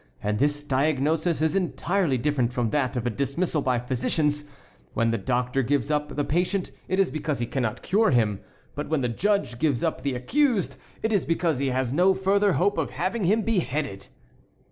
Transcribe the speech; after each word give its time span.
And 0.23 0.39
this 0.39 0.63
diagnosis 0.63 1.43
is 1.43 1.55
entirely 1.55 2.17
different 2.17 2.51
from 2.51 2.71
that 2.71 2.97
of 2.97 3.05
a 3.05 3.11
dismissal 3.11 3.61
by 3.61 3.77
physicians. 3.77 4.45
When 4.95 5.11
the 5.11 5.19
doctor 5.19 5.61
gives 5.61 5.91
up 5.91 6.15
the 6.15 6.23
patient 6.25 6.71
it 6.87 6.99
is 6.99 7.11
because 7.11 7.37
he 7.37 7.45
cannot 7.45 7.83
cure 7.83 8.09
him, 8.09 8.39
but 8.73 8.89
when 8.89 9.01
the 9.01 9.09
judge 9.09 9.59
gives 9.59 9.83
up 9.83 10.01
the 10.01 10.15
accused 10.15 10.75
it 11.03 11.13
is 11.13 11.23
because 11.23 11.59
he 11.59 11.67
has 11.67 11.93
no 11.93 12.15
further 12.15 12.53
hope 12.53 12.79
of 12.79 12.89
having 12.89 13.25
him 13.25 13.43
beheaded." 13.43 14.07